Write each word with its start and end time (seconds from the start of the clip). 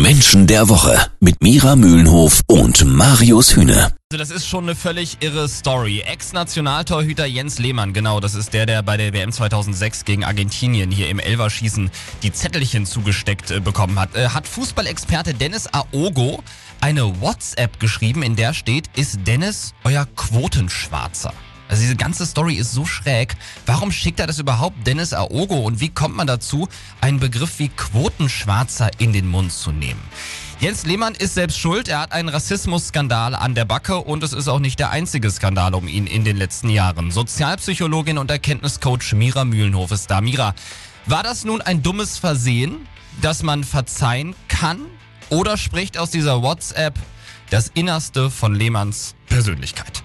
Menschen 0.00 0.46
der 0.46 0.68
Woche 0.68 0.98
mit 1.20 1.42
Mira 1.42 1.76
Mühlenhof 1.76 2.40
und 2.46 2.84
Marius 2.84 3.54
Hühne. 3.54 3.92
Also 4.10 4.18
das 4.18 4.30
ist 4.30 4.46
schon 4.46 4.64
eine 4.64 4.74
völlig 4.74 5.18
irre 5.20 5.48
Story. 5.48 6.00
Ex-Nationaltorhüter 6.00 7.26
Jens 7.26 7.58
Lehmann, 7.58 7.92
genau, 7.92 8.18
das 8.18 8.34
ist 8.34 8.54
der, 8.54 8.66
der 8.66 8.82
bei 8.82 8.96
der 8.96 9.12
WM 9.12 9.32
2006 9.32 10.04
gegen 10.04 10.24
Argentinien 10.24 10.90
hier 10.90 11.08
im 11.08 11.18
Elverschießen 11.18 11.90
die 12.22 12.32
Zettelchen 12.32 12.86
zugesteckt 12.86 13.50
äh, 13.50 13.60
bekommen 13.60 13.98
hat. 13.98 14.14
Äh, 14.16 14.28
hat 14.30 14.46
Fußballexperte 14.46 15.34
Dennis 15.34 15.66
Aogo 15.66 16.42
eine 16.80 17.20
WhatsApp 17.20 17.78
geschrieben, 17.78 18.22
in 18.22 18.34
der 18.34 18.54
steht, 18.54 18.88
ist 18.96 19.20
Dennis 19.26 19.74
euer 19.84 20.06
Quotenschwarzer? 20.16 21.32
Also 21.72 21.84
diese 21.84 21.96
ganze 21.96 22.26
Story 22.26 22.56
ist 22.56 22.72
so 22.72 22.84
schräg. 22.84 23.34
Warum 23.64 23.92
schickt 23.92 24.20
er 24.20 24.26
das 24.26 24.38
überhaupt 24.38 24.86
Dennis 24.86 25.14
Aogo 25.14 25.54
und 25.54 25.80
wie 25.80 25.88
kommt 25.88 26.14
man 26.14 26.26
dazu, 26.26 26.68
einen 27.00 27.18
Begriff 27.18 27.58
wie 27.58 27.70
Quotenschwarzer 27.70 28.90
in 28.98 29.14
den 29.14 29.26
Mund 29.26 29.54
zu 29.54 29.72
nehmen? 29.72 29.98
Jens 30.60 30.84
Lehmann 30.84 31.14
ist 31.14 31.32
selbst 31.32 31.58
schuld. 31.58 31.88
Er 31.88 32.00
hat 32.00 32.12
einen 32.12 32.28
Rassismusskandal 32.28 33.34
an 33.34 33.54
der 33.54 33.64
Backe 33.64 33.96
und 33.96 34.22
es 34.22 34.34
ist 34.34 34.48
auch 34.48 34.58
nicht 34.58 34.80
der 34.80 34.90
einzige 34.90 35.30
Skandal 35.30 35.74
um 35.74 35.88
ihn 35.88 36.06
in 36.06 36.24
den 36.24 36.36
letzten 36.36 36.68
Jahren. 36.68 37.10
Sozialpsychologin 37.10 38.18
und 38.18 38.30
Erkenntniscoach 38.30 39.14
Mira 39.14 39.46
Mühlenhof 39.46 39.92
ist 39.92 40.10
da. 40.10 40.20
Mira, 40.20 40.54
war 41.06 41.22
das 41.22 41.46
nun 41.46 41.62
ein 41.62 41.82
dummes 41.82 42.18
Versehen, 42.18 42.86
das 43.22 43.42
man 43.42 43.64
verzeihen 43.64 44.34
kann? 44.48 44.78
Oder 45.30 45.56
spricht 45.56 45.96
aus 45.96 46.10
dieser 46.10 46.42
WhatsApp 46.42 46.98
das 47.48 47.68
Innerste 47.72 48.28
von 48.28 48.54
Lehmanns 48.54 49.14
Persönlichkeit? 49.26 50.01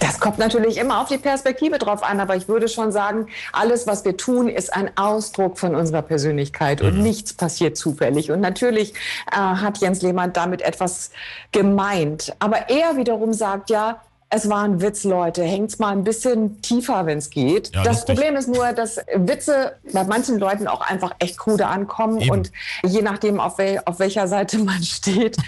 Das 0.00 0.20
kommt 0.20 0.38
natürlich 0.38 0.78
immer 0.78 1.00
auf 1.00 1.08
die 1.08 1.18
Perspektive 1.18 1.78
drauf 1.78 2.02
an, 2.02 2.20
aber 2.20 2.36
ich 2.36 2.48
würde 2.48 2.68
schon 2.68 2.92
sagen, 2.92 3.26
alles, 3.52 3.86
was 3.86 4.04
wir 4.04 4.16
tun, 4.16 4.48
ist 4.48 4.72
ein 4.72 4.90
Ausdruck 4.96 5.58
von 5.58 5.74
unserer 5.74 6.02
Persönlichkeit 6.02 6.80
und 6.82 6.98
mhm. 6.98 7.02
nichts 7.02 7.34
passiert 7.34 7.76
zufällig. 7.76 8.30
Und 8.30 8.40
natürlich 8.40 8.94
äh, 9.32 9.36
hat 9.36 9.78
Jens 9.78 10.02
Lehmann 10.02 10.32
damit 10.32 10.62
etwas 10.62 11.10
gemeint. 11.52 12.34
Aber 12.38 12.68
er 12.68 12.96
wiederum 12.96 13.32
sagt 13.32 13.70
ja, 13.70 14.00
es 14.30 14.48
war 14.50 14.62
ein 14.62 14.82
Witz, 14.82 15.04
Leute. 15.04 15.42
Hängt's 15.42 15.78
mal 15.78 15.92
ein 15.92 16.04
bisschen 16.04 16.60
tiefer, 16.60 17.06
wenn 17.06 17.18
es 17.18 17.30
geht. 17.30 17.74
Ja, 17.74 17.82
das 17.82 18.04
Problem 18.04 18.36
ist 18.36 18.46
nur, 18.46 18.72
dass 18.72 18.98
Witze 19.14 19.76
bei 19.92 20.04
manchen 20.04 20.38
Leuten 20.38 20.68
auch 20.68 20.82
einfach 20.82 21.14
echt 21.18 21.38
krude 21.38 21.66
ankommen. 21.66 22.20
Eben. 22.20 22.30
Und 22.30 22.52
je 22.84 23.00
nachdem, 23.00 23.40
auf, 23.40 23.56
wel 23.56 23.80
auf 23.86 23.98
welcher 23.98 24.28
Seite 24.28 24.58
man 24.64 24.82
steht, 24.82 25.38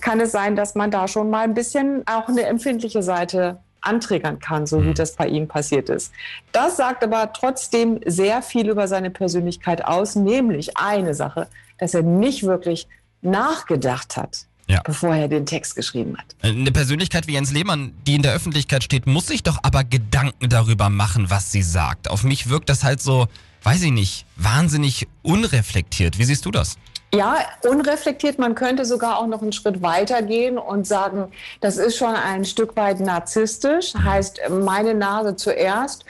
kann 0.00 0.20
es 0.20 0.30
sein, 0.30 0.54
dass 0.54 0.76
man 0.76 0.90
da 0.90 1.08
schon 1.08 1.30
mal 1.30 1.40
ein 1.40 1.54
bisschen 1.54 2.04
auch 2.06 2.28
eine 2.28 2.42
empfindliche 2.42 3.02
Seite 3.02 3.58
anträgern 3.80 4.38
kann, 4.38 4.66
so 4.66 4.82
wie 4.82 4.88
mhm. 4.88 4.94
das 4.94 5.14
bei 5.14 5.28
ihm 5.28 5.48
passiert 5.48 5.88
ist. 5.88 6.12
Das 6.52 6.76
sagt 6.76 7.04
aber 7.04 7.32
trotzdem 7.32 8.00
sehr 8.04 8.42
viel 8.42 8.68
über 8.68 8.88
seine 8.88 9.10
Persönlichkeit 9.10 9.84
aus, 9.84 10.14
nämlich 10.14 10.76
eine 10.76 11.14
Sache, 11.14 11.48
dass 11.78 11.94
er 11.94 12.02
nicht 12.02 12.42
wirklich 12.42 12.86
nachgedacht 13.22 14.16
hat. 14.16 14.44
Ja. 14.70 14.82
bevor 14.84 15.14
er 15.14 15.28
den 15.28 15.46
Text 15.46 15.76
geschrieben 15.76 16.18
hat. 16.18 16.26
Eine 16.42 16.70
Persönlichkeit 16.70 17.26
wie 17.26 17.32
Jens 17.32 17.52
Lehmann, 17.52 17.94
die 18.06 18.16
in 18.16 18.20
der 18.20 18.34
Öffentlichkeit 18.34 18.84
steht, 18.84 19.06
muss 19.06 19.28
sich 19.28 19.42
doch 19.42 19.58
aber 19.62 19.82
Gedanken 19.82 20.50
darüber 20.50 20.90
machen, 20.90 21.30
was 21.30 21.50
sie 21.50 21.62
sagt. 21.62 22.10
Auf 22.10 22.22
mich 22.22 22.50
wirkt 22.50 22.68
das 22.68 22.84
halt 22.84 23.00
so, 23.00 23.28
weiß 23.62 23.82
ich 23.84 23.92
nicht, 23.92 24.26
wahnsinnig 24.36 25.08
unreflektiert. 25.22 26.18
Wie 26.18 26.24
siehst 26.24 26.44
du 26.44 26.50
das? 26.50 26.76
Ja, 27.14 27.38
unreflektiert. 27.66 28.38
Man 28.38 28.54
könnte 28.54 28.84
sogar 28.84 29.18
auch 29.18 29.26
noch 29.26 29.40
einen 29.40 29.52
Schritt 29.52 29.80
weiter 29.80 30.20
gehen 30.20 30.58
und 30.58 30.86
sagen, 30.86 31.32
das 31.62 31.78
ist 31.78 31.96
schon 31.96 32.14
ein 32.14 32.44
Stück 32.44 32.76
weit 32.76 33.00
narzisstisch. 33.00 33.94
Heißt, 33.94 34.42
meine 34.50 34.94
Nase 34.94 35.34
zuerst. 35.34 36.04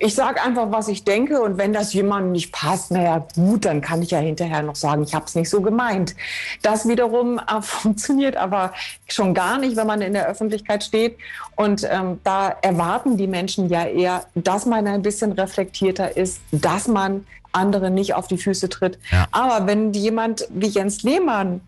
Ich 0.00 0.16
sage 0.16 0.42
einfach, 0.42 0.72
was 0.72 0.88
ich 0.88 1.04
denke. 1.04 1.40
Und 1.40 1.56
wenn 1.56 1.72
das 1.72 1.92
jemandem 1.92 2.32
nicht 2.32 2.52
passt, 2.52 2.90
naja, 2.90 3.24
gut, 3.36 3.64
dann 3.64 3.80
kann 3.80 4.02
ich 4.02 4.10
ja 4.10 4.18
hinterher 4.18 4.62
noch 4.62 4.74
sagen, 4.74 5.04
ich 5.04 5.14
habe 5.14 5.26
es 5.26 5.36
nicht 5.36 5.48
so 5.48 5.60
gemeint. 5.60 6.16
Das 6.62 6.88
wiederum 6.88 7.38
äh, 7.38 7.62
funktioniert 7.62 8.36
aber 8.36 8.72
schon 9.06 9.34
gar 9.34 9.56
nicht, 9.58 9.76
wenn 9.76 9.86
man 9.86 10.02
in 10.02 10.14
der 10.14 10.26
Öffentlichkeit 10.26 10.82
steht. 10.82 11.16
Und 11.54 11.86
ähm, 11.88 12.18
da 12.24 12.56
erwarten 12.60 13.16
die 13.16 13.28
Menschen 13.28 13.68
ja 13.68 13.84
eher, 13.84 14.24
dass 14.34 14.66
man 14.66 14.84
ein 14.88 15.02
bisschen 15.02 15.30
reflektierter 15.30 16.16
ist, 16.16 16.40
dass 16.50 16.88
man 16.88 17.24
andere 17.52 17.90
nicht 17.90 18.14
auf 18.14 18.28
die 18.28 18.38
Füße 18.38 18.68
tritt. 18.68 18.98
Ja. 19.10 19.26
Aber 19.32 19.66
wenn 19.66 19.92
jemand 19.92 20.46
wie 20.50 20.68
Jens 20.68 21.02
Lehmann 21.02 21.60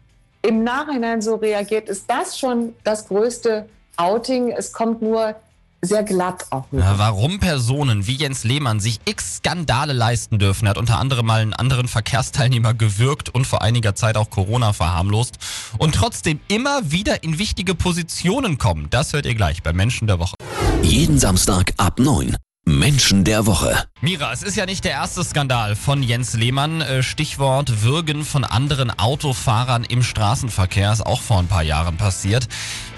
im 0.42 0.64
Nachhinein 0.64 1.22
so 1.22 1.36
reagiert, 1.36 1.88
ist 1.88 2.04
das 2.08 2.38
schon 2.38 2.74
das 2.84 3.08
größte 3.08 3.68
Outing. 3.96 4.50
Es 4.50 4.72
kommt 4.72 5.02
nur 5.02 5.36
sehr 5.82 6.04
glatt 6.04 6.46
auch. 6.50 6.64
Ja, 6.70 6.96
warum 6.96 7.40
Personen 7.40 8.06
wie 8.06 8.14
Jens 8.14 8.44
Lehmann 8.44 8.78
sich 8.78 9.00
x 9.04 9.38
Skandale 9.38 9.92
leisten 9.92 10.38
dürfen, 10.38 10.66
er 10.66 10.70
hat 10.70 10.78
unter 10.78 10.98
anderem 10.98 11.26
mal 11.26 11.40
einen 11.40 11.54
anderen 11.54 11.88
Verkehrsteilnehmer 11.88 12.72
gewürgt 12.72 13.28
und 13.28 13.46
vor 13.46 13.62
einiger 13.62 13.96
Zeit 13.96 14.16
auch 14.16 14.30
Corona 14.30 14.72
verharmlost 14.72 15.38
und 15.78 15.96
trotzdem 15.96 16.38
immer 16.46 16.92
wieder 16.92 17.24
in 17.24 17.38
wichtige 17.38 17.74
Positionen 17.74 18.58
kommen, 18.58 18.88
das 18.90 19.12
hört 19.12 19.26
ihr 19.26 19.34
gleich 19.34 19.62
bei 19.62 19.72
Menschen 19.72 20.06
der 20.06 20.20
Woche. 20.20 20.36
Jeden 20.82 21.18
Samstag 21.18 21.74
ab 21.78 21.98
9. 21.98 22.36
Menschen 22.64 23.24
der 23.24 23.46
Woche. 23.46 23.84
Mira, 24.02 24.32
es 24.32 24.44
ist 24.44 24.56
ja 24.56 24.66
nicht 24.66 24.84
der 24.84 24.92
erste 24.92 25.24
Skandal 25.24 25.74
von 25.74 26.00
Jens 26.00 26.34
Lehmann. 26.34 26.80
Äh, 26.80 27.02
Stichwort 27.02 27.82
Würgen 27.82 28.24
von 28.24 28.44
anderen 28.44 28.96
Autofahrern 28.96 29.82
im 29.84 30.04
Straßenverkehr 30.04 30.92
ist 30.92 31.04
auch 31.04 31.20
vor 31.20 31.40
ein 31.40 31.48
paar 31.48 31.64
Jahren 31.64 31.96
passiert. 31.96 32.46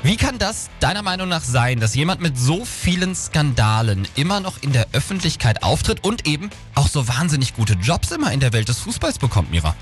Wie 0.03 0.17
kann 0.17 0.39
das 0.39 0.69
deiner 0.81 1.03
Meinung 1.03 1.29
nach 1.29 1.43
sein, 1.43 1.81
dass 1.81 1.95
jemand 1.95 2.21
mit 2.21 2.39
so 2.39 2.67
vielen 2.67 3.15
Skandalen 3.15 4.07
immer 4.17 4.41
noch 4.41 4.63
in 4.63 4.73
der 4.73 4.87
Öffentlichkeit 4.93 5.63
auftritt 5.63 6.05
und 6.05 6.27
eben 6.27 6.51
auch 6.75 6.89
so 6.89 7.09
wahnsinnig 7.09 7.55
gute 7.55 7.73
Jobs 7.75 8.11
immer 8.11 8.33
in 8.33 8.41
der 8.41 8.53
Welt 8.53 8.69
des 8.69 8.81
Fußballs 8.81 9.19
bekommt, 9.19 9.51
Mira? 9.51 9.75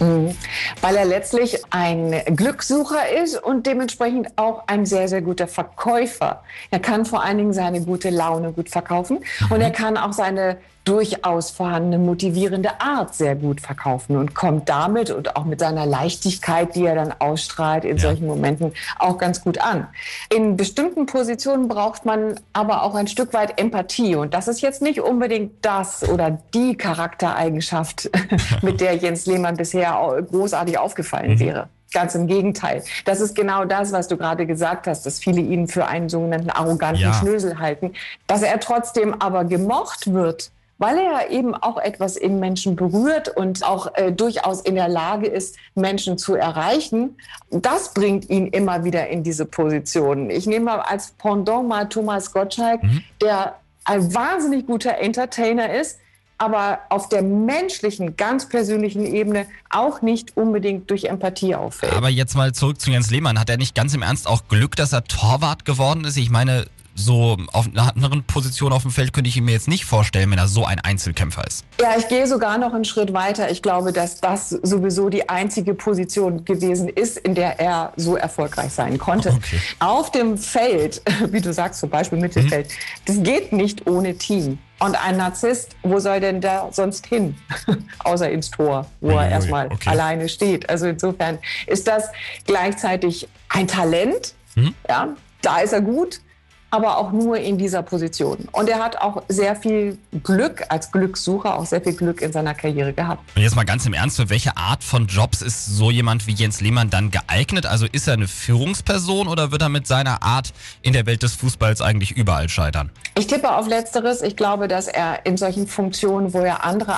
Mhm. 0.00 0.36
Weil 0.80 0.96
er 0.96 1.04
letztlich 1.04 1.60
ein 1.70 2.22
Glückssucher 2.34 3.08
ist 3.22 3.42
und 3.42 3.66
dementsprechend 3.66 4.28
auch 4.36 4.64
ein 4.66 4.86
sehr, 4.86 5.08
sehr 5.08 5.22
guter 5.22 5.48
Verkäufer. 5.48 6.42
Er 6.70 6.80
kann 6.80 7.04
vor 7.04 7.22
allen 7.22 7.38
Dingen 7.38 7.52
seine 7.52 7.80
gute 7.80 8.10
Laune 8.10 8.52
gut 8.52 8.68
verkaufen 8.68 9.18
mhm. 9.18 9.52
und 9.52 9.60
er 9.60 9.70
kann 9.70 9.96
auch 9.96 10.12
seine 10.12 10.58
durchaus 10.88 11.50
vorhandene 11.50 11.98
motivierende 11.98 12.80
Art 12.80 13.14
sehr 13.14 13.36
gut 13.36 13.60
verkaufen 13.60 14.16
und 14.16 14.34
kommt 14.34 14.70
damit 14.70 15.10
und 15.10 15.36
auch 15.36 15.44
mit 15.44 15.60
seiner 15.60 15.84
Leichtigkeit, 15.84 16.74
die 16.74 16.86
er 16.86 16.94
dann 16.94 17.12
ausstrahlt, 17.18 17.84
in 17.84 17.98
ja. 17.98 18.02
solchen 18.02 18.26
Momenten 18.26 18.72
auch 18.98 19.18
ganz 19.18 19.42
gut 19.42 19.58
an. 19.58 19.86
In 20.34 20.56
bestimmten 20.56 21.04
Positionen 21.04 21.68
braucht 21.68 22.06
man 22.06 22.40
aber 22.54 22.82
auch 22.82 22.94
ein 22.94 23.06
Stück 23.06 23.34
weit 23.34 23.60
Empathie 23.60 24.16
und 24.16 24.32
das 24.32 24.48
ist 24.48 24.62
jetzt 24.62 24.80
nicht 24.80 25.00
unbedingt 25.00 25.52
das 25.62 26.08
oder 26.08 26.38
die 26.54 26.74
Charaktereigenschaft, 26.74 28.10
mit 28.62 28.80
der 28.80 28.96
Jens 28.96 29.26
Lehmann 29.26 29.56
bisher 29.56 29.92
großartig 30.30 30.78
aufgefallen 30.78 31.32
mhm. 31.32 31.40
wäre. 31.40 31.68
Ganz 31.92 32.14
im 32.14 32.26
Gegenteil. 32.26 32.82
Das 33.04 33.20
ist 33.20 33.34
genau 33.34 33.64
das, 33.64 33.92
was 33.92 34.08
du 34.08 34.16
gerade 34.16 34.46
gesagt 34.46 34.86
hast, 34.86 35.06
dass 35.06 35.18
viele 35.18 35.40
ihn 35.40 35.68
für 35.68 35.86
einen 35.86 36.08
sogenannten 36.08 36.50
arroganten 36.50 37.02
ja. 37.02 37.14
Schnösel 37.14 37.58
halten. 37.58 37.92
Dass 38.26 38.42
er 38.42 38.60
trotzdem 38.60 39.14
aber 39.20 39.44
gemocht 39.44 40.12
wird, 40.12 40.50
weil 40.78 40.96
er 40.96 41.30
eben 41.30 41.54
auch 41.54 41.76
etwas 41.76 42.16
in 42.16 42.38
Menschen 42.40 42.76
berührt 42.76 43.28
und 43.28 43.64
auch 43.64 43.94
äh, 43.94 44.12
durchaus 44.12 44.60
in 44.60 44.76
der 44.76 44.88
Lage 44.88 45.26
ist, 45.26 45.56
Menschen 45.74 46.18
zu 46.18 46.36
erreichen. 46.36 47.16
Das 47.50 47.92
bringt 47.92 48.30
ihn 48.30 48.46
immer 48.46 48.84
wieder 48.84 49.08
in 49.08 49.24
diese 49.24 49.44
Position. 49.44 50.30
Ich 50.30 50.46
nehme 50.46 50.66
mal 50.66 50.80
als 50.80 51.10
Pendant 51.18 51.68
mal 51.68 51.88
Thomas 51.88 52.32
Gottschalk, 52.32 52.82
mhm. 52.82 53.02
der 53.20 53.56
ein 53.84 54.14
wahnsinnig 54.14 54.66
guter 54.66 54.98
Entertainer 54.98 55.74
ist, 55.74 55.98
aber 56.36 56.78
auf 56.90 57.08
der 57.08 57.22
menschlichen, 57.22 58.16
ganz 58.16 58.48
persönlichen 58.48 59.04
Ebene 59.04 59.46
auch 59.70 60.02
nicht 60.02 60.36
unbedingt 60.36 60.88
durch 60.88 61.04
Empathie 61.04 61.56
auffällt. 61.56 61.92
Aber 61.94 62.08
jetzt 62.08 62.36
mal 62.36 62.52
zurück 62.52 62.80
zu 62.80 62.92
Jens 62.92 63.10
Lehmann. 63.10 63.40
Hat 63.40 63.50
er 63.50 63.56
nicht 63.56 63.74
ganz 63.74 63.92
im 63.94 64.02
Ernst 64.02 64.28
auch 64.28 64.46
Glück, 64.48 64.76
dass 64.76 64.92
er 64.92 65.02
Torwart 65.02 65.64
geworden 65.64 66.04
ist? 66.04 66.16
Ich 66.16 66.30
meine, 66.30 66.66
so 66.98 67.36
auf 67.52 67.66
einer 67.66 67.88
anderen 67.88 68.24
Position 68.24 68.72
auf 68.72 68.82
dem 68.82 68.90
Feld 68.90 69.12
könnte 69.12 69.28
ich 69.28 69.36
ihn 69.36 69.44
mir 69.44 69.52
jetzt 69.52 69.68
nicht 69.68 69.84
vorstellen, 69.84 70.30
wenn 70.30 70.38
er 70.38 70.48
so 70.48 70.64
ein 70.64 70.80
Einzelkämpfer 70.80 71.46
ist. 71.46 71.64
Ja, 71.80 71.96
ich 71.96 72.08
gehe 72.08 72.26
sogar 72.26 72.58
noch 72.58 72.74
einen 72.74 72.84
Schritt 72.84 73.12
weiter. 73.12 73.50
Ich 73.50 73.62
glaube, 73.62 73.92
dass 73.92 74.20
das 74.20 74.50
sowieso 74.50 75.08
die 75.08 75.28
einzige 75.28 75.74
Position 75.74 76.44
gewesen 76.44 76.88
ist, 76.88 77.18
in 77.18 77.34
der 77.34 77.60
er 77.60 77.92
so 77.96 78.16
erfolgreich 78.16 78.72
sein 78.72 78.98
konnte. 78.98 79.30
Okay. 79.30 79.60
Auf 79.78 80.10
dem 80.10 80.36
Feld, 80.36 81.02
wie 81.30 81.40
du 81.40 81.52
sagst, 81.52 81.80
zum 81.80 81.90
Beispiel 81.90 82.18
Mittelfeld, 82.18 82.68
mhm. 82.68 82.72
das 83.06 83.22
geht 83.22 83.52
nicht 83.52 83.86
ohne 83.86 84.16
Team. 84.16 84.58
Und 84.80 84.94
ein 84.94 85.16
Narzisst, 85.16 85.74
wo 85.82 85.98
soll 85.98 86.20
denn 86.20 86.40
der 86.40 86.68
sonst 86.70 87.06
hin? 87.06 87.36
Außer 88.04 88.30
ins 88.30 88.50
Tor, 88.50 88.86
wo 89.00 89.10
er 89.10 89.28
erstmal 89.28 89.66
okay. 89.66 89.90
alleine 89.90 90.28
steht. 90.28 90.70
Also 90.70 90.86
insofern 90.86 91.38
ist 91.66 91.88
das 91.88 92.04
gleichzeitig 92.46 93.28
ein 93.48 93.66
Talent. 93.66 94.34
Mhm. 94.54 94.74
Ja, 94.88 95.08
da 95.42 95.58
ist 95.58 95.72
er 95.72 95.80
gut. 95.80 96.20
Aber 96.70 96.98
auch 96.98 97.12
nur 97.12 97.38
in 97.38 97.56
dieser 97.56 97.82
Position. 97.82 98.48
Und 98.52 98.68
er 98.68 98.78
hat 98.78 98.96
auch 98.98 99.22
sehr 99.28 99.56
viel 99.56 99.98
Glück 100.22 100.64
als 100.68 100.92
Glückssucher, 100.92 101.58
auch 101.58 101.64
sehr 101.64 101.80
viel 101.80 101.94
Glück 101.94 102.20
in 102.20 102.32
seiner 102.32 102.54
Karriere 102.54 102.92
gehabt. 102.92 103.22
Und 103.34 103.42
jetzt 103.42 103.56
mal 103.56 103.64
ganz 103.64 103.86
im 103.86 103.94
Ernst, 103.94 104.16
für 104.16 104.28
welche 104.28 104.56
Art 104.56 104.84
von 104.84 105.06
Jobs 105.06 105.40
ist 105.40 105.66
so 105.66 105.90
jemand 105.90 106.26
wie 106.26 106.32
Jens 106.32 106.60
Lehmann 106.60 106.90
dann 106.90 107.10
geeignet? 107.10 107.64
Also 107.64 107.86
ist 107.90 108.06
er 108.06 108.14
eine 108.14 108.28
Führungsperson 108.28 109.28
oder 109.28 109.50
wird 109.50 109.62
er 109.62 109.70
mit 109.70 109.86
seiner 109.86 110.22
Art 110.22 110.52
in 110.82 110.92
der 110.92 111.06
Welt 111.06 111.22
des 111.22 111.34
Fußballs 111.36 111.80
eigentlich 111.80 112.12
überall 112.12 112.48
scheitern? 112.48 112.90
Ich 113.16 113.26
tippe 113.26 113.50
auf 113.54 113.66
Letzteres. 113.66 114.22
Ich 114.22 114.36
glaube, 114.36 114.68
dass 114.68 114.88
er 114.88 115.24
in 115.24 115.36
solchen 115.36 115.66
Funktionen, 115.66 116.34
wo 116.34 116.40
er 116.40 116.64
andere 116.64 116.96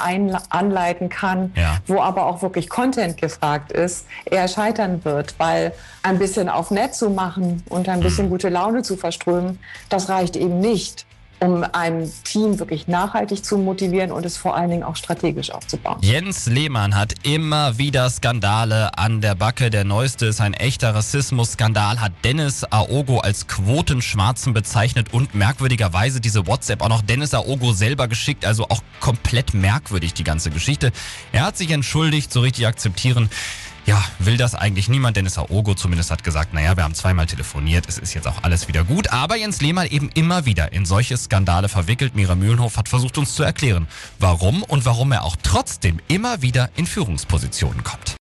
anleiten 0.50 1.08
kann, 1.08 1.52
ja. 1.54 1.78
wo 1.86 2.00
aber 2.00 2.26
auch 2.26 2.42
wirklich 2.42 2.68
Content 2.68 3.16
gefragt 3.16 3.72
ist, 3.72 4.06
eher 4.24 4.48
scheitern 4.48 5.04
wird, 5.04 5.34
weil 5.38 5.72
ein 6.02 6.18
bisschen 6.18 6.48
auf 6.48 6.70
nett 6.70 6.94
zu 6.94 7.10
machen 7.10 7.62
und 7.68 7.88
ein 7.88 8.00
bisschen 8.00 8.26
mhm. 8.26 8.30
gute 8.30 8.48
Laune 8.48 8.82
zu 8.82 8.96
verströmen, 8.96 9.59
das 9.88 10.08
reicht 10.08 10.36
eben 10.36 10.60
nicht 10.60 11.06
um 11.40 11.64
ein 11.72 12.10
Team 12.24 12.58
wirklich 12.58 12.86
nachhaltig 12.86 13.44
zu 13.44 13.56
motivieren 13.58 14.12
und 14.12 14.24
es 14.26 14.36
vor 14.36 14.54
allen 14.54 14.70
Dingen 14.70 14.82
auch 14.82 14.96
strategisch 14.96 15.50
aufzubauen. 15.50 15.96
Jens 16.02 16.46
Lehmann 16.46 16.94
hat 16.94 17.14
immer 17.22 17.78
wieder 17.78 18.10
Skandale 18.10 18.96
an 18.98 19.20
der 19.20 19.34
Backe. 19.34 19.70
Der 19.70 19.84
neueste 19.84 20.26
ist 20.26 20.40
ein 20.40 20.54
echter 20.54 20.94
Rassismus-Skandal, 20.94 22.00
hat 22.00 22.12
Dennis 22.24 22.64
Aogo 22.64 23.20
als 23.20 23.46
Quotenschwarzen 23.46 24.52
bezeichnet 24.52 25.12
und 25.12 25.34
merkwürdigerweise 25.34 26.20
diese 26.20 26.46
WhatsApp 26.46 26.82
auch 26.82 26.90
noch 26.90 27.02
Dennis 27.02 27.32
Aogo 27.32 27.72
selber 27.72 28.06
geschickt. 28.06 28.44
Also 28.44 28.64
auch 28.68 28.82
komplett 29.00 29.54
merkwürdig 29.54 30.12
die 30.12 30.24
ganze 30.24 30.50
Geschichte. 30.50 30.92
Er 31.32 31.46
hat 31.46 31.56
sich 31.56 31.70
entschuldigt, 31.70 32.32
so 32.32 32.40
richtig 32.40 32.66
akzeptieren 32.66 33.30
ja, 33.86 34.02
will 34.18 34.36
das 34.36 34.54
eigentlich 34.54 34.88
niemand. 34.88 35.16
Dennis 35.16 35.38
Aogo 35.38 35.74
zumindest 35.74 36.10
hat 36.10 36.24
gesagt, 36.24 36.54
naja, 36.54 36.76
wir 36.76 36.84
haben 36.84 36.94
zweimal 36.94 37.26
telefoniert, 37.26 37.86
es 37.88 37.98
ist 37.98 38.14
jetzt 38.14 38.28
auch 38.28 38.42
alles 38.42 38.68
wieder 38.68 38.84
gut. 38.84 39.12
Aber 39.12 39.36
Jens 39.36 39.60
Lehmann 39.60 39.86
eben 39.86 40.10
immer 40.14 40.46
wieder 40.46 40.72
in 40.72 40.86
solche 40.86 41.16
Skandale 41.16 41.68
verwickelt. 41.68 42.14
Mira 42.14 42.34
Mühlenhof 42.34 42.76
hat 42.76 42.88
versucht 42.88 43.18
uns 43.18 43.34
zu 43.34 43.42
erklären, 43.42 43.88
warum 44.18 44.62
und 44.62 44.84
warum 44.84 45.12
er 45.12 45.24
auch 45.24 45.36
trotzdem 45.42 46.00
immer 46.08 46.42
wieder 46.42 46.70
in 46.76 46.86
Führungspositionen 46.86 47.84
kommt. 47.84 48.16